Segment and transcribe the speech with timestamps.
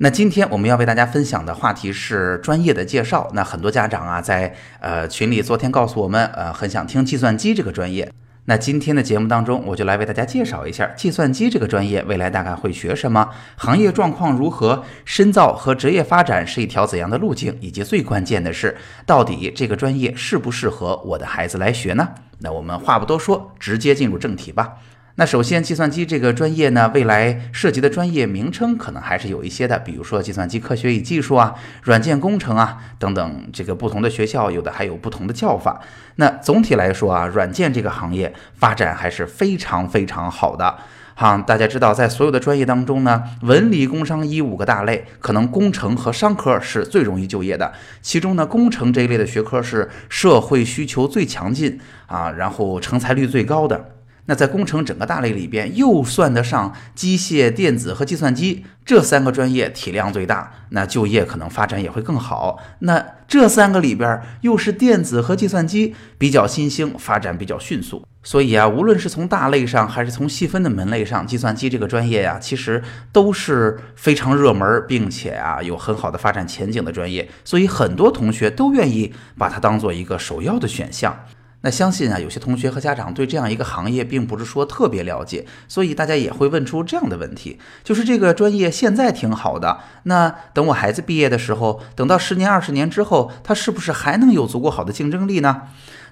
[0.00, 3.28] 那今天我们要为大家分享的话题是专业的介绍。
[3.34, 8.08] 那很多家长啊，在呃群里昨天告诉我们，呃，很想听计算机这个专业。
[8.44, 22.08] 那今天的节目当中，我就来为大家介绍一下计算机这个专业未来大概会学什么，行业状况如何，深造和职业发展是一条怎样的路径，以及最关键的是，到底这个专业适不适合我的孩子来学呢？
[22.38, 24.74] 那我们话不多说，直接进入正题吧。
[25.20, 35.80] 那首先，计算机这个专业呢，未来涉及的专业名称可能还是有一些的，比如说计算机科学与技术啊、软件工程啊等等，这个不同的学校有的还有不同的叫法。
[36.14, 40.78] 那总体来说啊，软件这个行业发展还是非常非常好的。
[41.16, 47.72] 哈，大家知道，在所有的专业当中呢，文理工商医五个大类，可能工程和商科是最容易就业的。
[48.00, 53.97] 其中呢，工程这一类的学科是社会需求最强劲啊，然后成才率最高的。
[54.28, 62.58] 那在工程整个大类里边，又算得上机械、电子和计算机这三个专业体量最大，那就业可能发展也会更好。
[62.80, 68.06] 那这三个里边，又是电子和计算机比较新兴，发展比较迅速。
[68.22, 77.26] 所以啊，无论是从大类上，还是从细分的门类上，计算机这个专业呀，其实都是非常热门，并且啊有很好的发展前景的专业。
[77.44, 81.18] 所以很多同学都愿意把它当做一个首要的选项。
[81.62, 95.62] 那相信啊，有些同学和家长对这样一个行业并不是说特别了解，所以大家也会问出这样的问题：就是这个专业现在挺好的，那等我孩子毕业的时候，等到十年、二十年之后，他是不是还能有足够好的竞争力呢？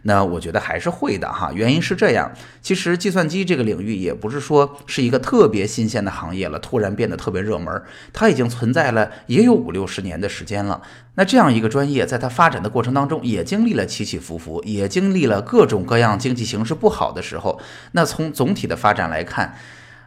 [0.02, 2.30] 那我觉得还是会的哈，原因是这样，
[2.62, 10.80] 其实计算机这个领域也不是说是一个特别新鲜的行业了，突然变得特别热门，它已经存在了也有五六十年的时间了。
[11.14, 17.58] 那这样一个专业，在它发展的过程当中，也经历了起起伏伏，也经历了各种各样经济形势不好的时候。
[17.92, 19.56] 那从总体的发展来看，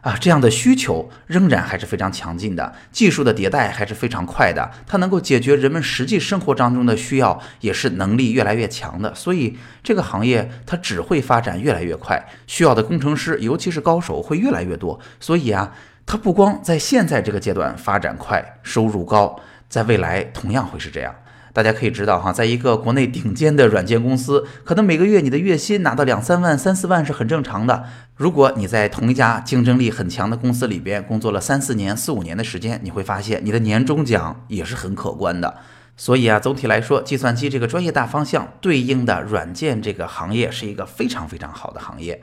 [0.02, 9.14] 啊，这样的需求仍然还是非常强劲的，技术的迭代还是非常快的，它能够解决人们实际生活当中的需要，也是能力越来越强的。
[9.14, 14.98] 所以这个行业它只会发展越来越快，需要的工程师，尤其是高手会越来越多。
[15.20, 15.74] 所以啊，
[16.06, 19.38] 它不光在现在这个阶段发展快，收入高，
[19.68, 21.14] 在未来同样会是这样。
[21.52, 27.84] 大家可以知道哈，在一个国内顶尖的软件公司，可能每个月你的月薪拿到两三万、三四万是很正常的。
[28.14, 35.56] 如果你在同一家竞争力很强的公司里边工作了三四年、四五年的时间，你会发现你的年终奖也是很可观的。
[35.96, 42.22] 所以啊，总体来说，计算机这个专业大方向对应的软件这个行业是一个非常非常好的行业。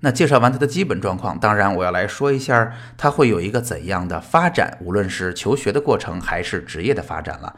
[0.00, 7.56] 那介绍完它的基本状况，当然我要来说一下它会有一个怎样的发展，无论是求学的过程还是职业的发展了。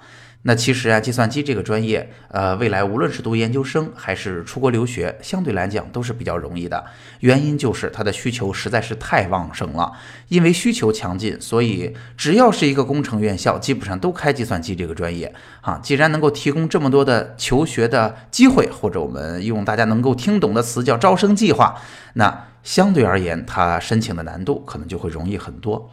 [0.49, 6.83] 那其实啊，计算机这个专业，呃，未来无论是读研究生还是出国留学，相对来讲都是比较容易的。
[7.21, 9.93] 原因就是它的需求实在是太旺盛了，
[10.29, 15.35] 因为需求强劲，所以只要是一个工程院校，基本上都开计算机这个专业。
[15.61, 21.79] 啊，既然能够提供这么多的求学的机会，或者我们用大家能够听懂的词叫招生计划，
[22.15, 25.91] 那相对而言，它申请的难度可能就会容易很多。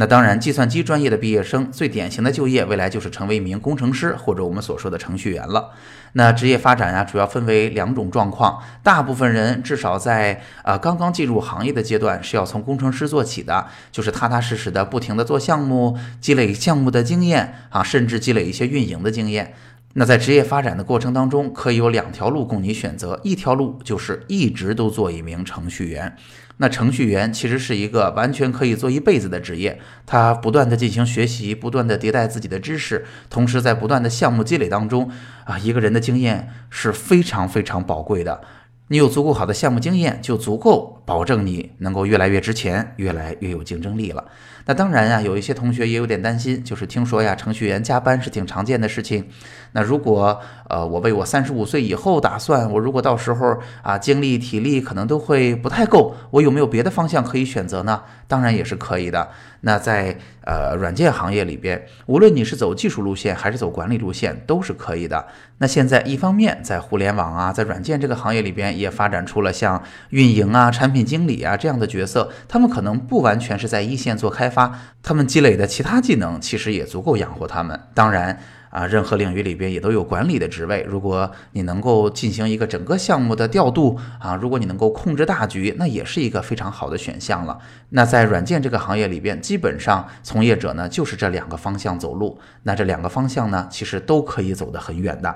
[0.00, 5.70] 那当然，计算机专业的毕业生最典型的就业未来就是成为一名工程师或者我们所说的程序员了。
[6.12, 8.62] 那职业发展呀，主要分为两种状况。
[8.84, 19.52] 大部分人至少在呃刚刚进入行业的阶段是要从工程师做起的，就是踏踏实实的不停的做项目，积累项目的经验啊，甚至积累一些运营的经验。
[19.94, 26.16] 那在职业发展的过程当中，可以有两条路供你选择，一条路就是一直都做一名程序员。
[26.58, 35.10] 那程序员其实是一个完全可以做一辈子的职业，他不断的进行学习，不断的迭代自己的知识，同时在不断的项目积累当中，
[35.44, 38.42] 啊，一个人的经验是非常非常宝贵的。
[38.90, 44.24] 你有足够好的项目经验，就足够保证你能够越来越值钱，越来越有竞争力了。
[44.68, 49.26] 那当然呀，有一些同学也有点担心，就是听说呀，程序员加班是挺常见的事情。
[49.72, 50.38] 那如果
[50.68, 58.02] 呃，我为我三十五岁以后打算，我如果到时候啊，精力体力可能都会不太够，我有没有别的方向可以选择呢？
[58.26, 59.30] 当然也是可以的。
[59.62, 65.26] 那在呃软件行业里边，无论你是走技术路线还是走管理路线，都是可以的。
[65.58, 77.78] 那现在一方面在互联网啊，在软件这个行业里边，也发展出了像运营啊、产品经理啊这样的角色，他们可能不完全是在一线做开发，啊他们积累的其他技能其实也足够养活他们。
[77.94, 78.38] 当然。
[78.70, 80.84] 啊，任何领域里边也都有管理的职位。
[80.86, 87.58] 如果你能够进行一个整个项目的调度啊，如果你能够控制大局，那也是一个非常好的选项了。
[87.88, 92.38] 那在软件这个行业里边，基本上从业者呢就是这两个方向走路。
[92.64, 95.34] 那这两个方向呢，其实都可以走得很远的。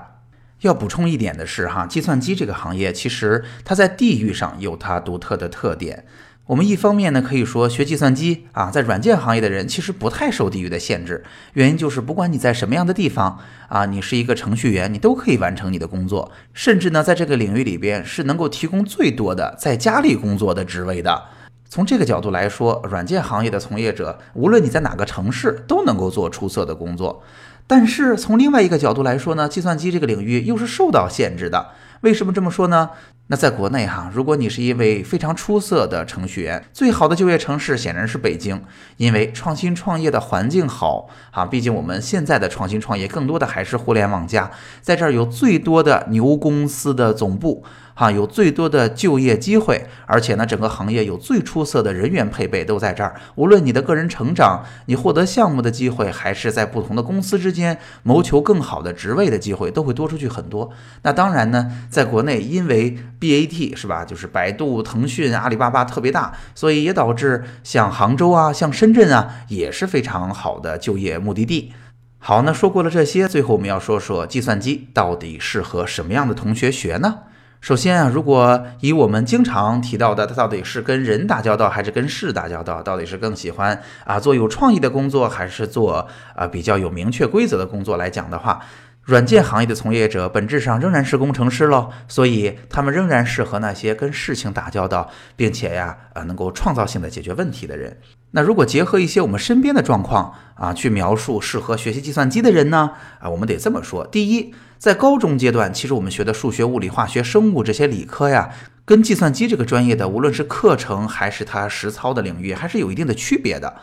[0.61, 6.05] 要补充一点的是，哈，计算机这个行业其实它在地域上有它独特的特点。
[6.47, 11.23] 我们一方面呢，可以说学计算机啊，在软件行业的人其实不太受地域的限制，
[11.53, 21.23] 原因就是不管你在什么样的地方啊，你是一个程序员，你都可以完成你的工作，甚至呢，在这个领域里边是能够提供最多的在家里工作的职位的。
[21.69, 27.23] 从这个角度来说，软件行业的从业者，无论你在哪个城市，都能够做出色的工作。
[27.65, 31.67] 但是从另外一个角度来说呢，计算机这个领域又是受到限制的。
[32.01, 32.89] 为什么这么说呢？
[33.27, 38.61] 那在国内哈，如果你是一位非常出色的程序员，最好的就业城市显然是北京，
[38.97, 41.45] 因为创新创业的环境好啊。
[41.45, 47.63] 毕竟我们现在的创新创业更多的还是互联网加，在这儿有最多的牛公司的总部。
[47.95, 53.15] 哈，有最多的就业机会，而且呢，整个行业有最出色的人员配备都在这儿。
[53.35, 60.71] 无论你的个人成长，你获得项目的机会，还是在不同的公司之间谋求更好的职位的机会，都会多出去很多。
[61.03, 71.73] 那当然呢，在国内，因为 BAT 是吧，就是百度、腾讯、阿里巴巴特别大，所以也导致像杭州啊、像深圳啊，也是非常好的就业目的地。
[72.17, 77.19] 好，那说过了这些，最后我们要说说计算机到底适合什么样的同学学呢？
[77.63, 82.83] 首先啊，如果以我们经常提到的，它到底是跟人打交道还是跟事打交道？
[82.83, 86.05] 到底是更喜欢啊做有创意的工作，还是做
[86.35, 88.59] 啊比较有明确规则的工作来讲的话，
[89.03, 97.97] 软件行业的从业者本质上仍然是工程师喽，所以他们仍然适合那些跟事情打交道，并且呀啊能够创造性的解决问题的人。
[98.31, 102.91] 那如果结合一些我们身边的状况啊，去描述适合学习计算机的人呢？
[103.21, 104.53] 啊，我们得这么说：第一。
[104.83, 108.49] 在高中阶段，其实我们学的数学、物理、化学、生物这些理科呀，
[108.83, 113.73] 跟计算机这个专业的，无论是课程还是它实操的领域，还是有一定的区别的。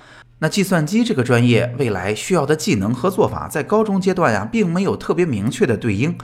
[0.40, 6.14] 那计算机这个专业未来需要的技能和做法，在高中阶段呀，并没有特别明确的对应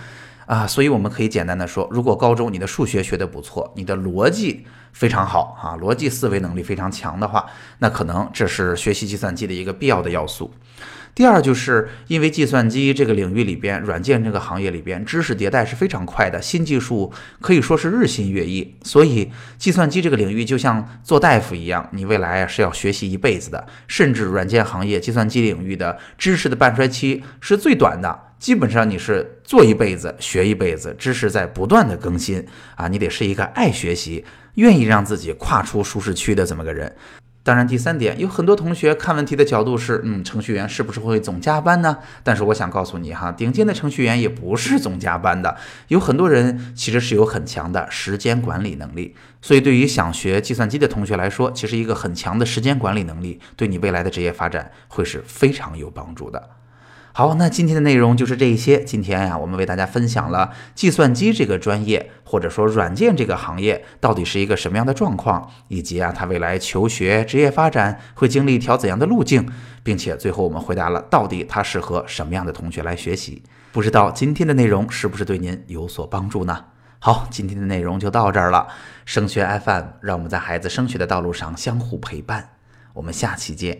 [0.45, 7.47] 啊，所以我们可以简单的说，如果高中你的数学学得不错，你的逻辑非常好啊，逻辑思维能力非常强的话，
[7.79, 10.53] 那可能这是学习计算机的一个必要的要素。
[11.17, 17.11] 第二，就是因为计算机这个领域里边，软件这个行业里边，知识迭代是非常快的，新技术
[17.41, 23.67] 可以说是日新月异，所以计算机这个领域就像做大夫一样，你未来是要学习一辈子的。
[23.89, 34.23] 甚至软件行业、计算机领域的知识的半衰期是最短的，基本上你是做一辈子，学一辈子，知识在不断的更新啊，你得是一个爱学习、
[34.57, 36.95] 愿意让自己跨出舒适区的这么个人。
[37.47, 41.99] 当然，第三点，有很多同学看问题的角度是，嗯，程序员是不是会总加班呢？
[42.25, 45.57] 但是我想告诉你哈，顶尖的程序员也不是总加班的，
[45.87, 49.15] 有很多人其实是有很强的时间管理能力。
[49.41, 56.51] 所以，对于想学计算机的同学来说，其实一个很强的时间管理能力，对你未来的职业发展会是非常有帮助的。
[57.17, 58.85] 好，那今天的内容就是这一些。
[58.85, 69.49] 今天呀，我们为大家分享了计算机这个专业，或者说软件这个行业到底是一个什么样的状况，以及啊，它未来求学、职业发展会经历一条怎样的路径，
[69.83, 73.43] 并且最后我们回答了到底它适合什么样的同学来学习。
[73.73, 76.67] 不知道今天的内容是不是对您有所帮助呢？
[76.99, 78.69] 好，今天的内容就到这儿了。
[79.07, 82.51] 升学 FM，让我们在孩子升学的道路上相互陪伴。
[82.93, 83.79] 我们下期见。